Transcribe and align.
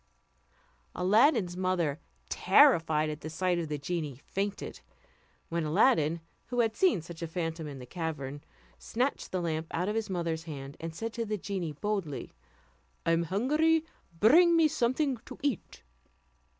Aladdin's 0.95 1.55
mother, 1.55 1.99
terrified 2.27 3.07
at 3.11 3.21
the 3.21 3.29
sight 3.29 3.59
of 3.59 3.67
the 3.67 3.77
genie, 3.77 4.19
fainted; 4.25 4.79
when 5.49 5.63
Aladdin, 5.63 6.21
who 6.47 6.61
had 6.61 6.75
seen 6.75 7.03
such 7.03 7.21
a 7.21 7.27
phantom 7.27 7.67
in 7.67 7.77
the 7.77 7.85
cavern, 7.85 8.43
snatched 8.79 9.31
the 9.31 9.39
lamp 9.39 9.67
out 9.69 9.87
of 9.87 9.93
his 9.93 10.09
mother's 10.09 10.45
hand, 10.45 10.75
and 10.79 10.95
said 10.95 11.13
to 11.13 11.23
the 11.23 11.37
genie 11.37 11.73
boldly, 11.73 12.33
"I 13.05 13.11
am 13.11 13.25
hungry, 13.25 13.85
bring 14.19 14.57
me 14.57 14.67
something 14.67 15.17
to 15.17 15.37
eat." 15.43 15.83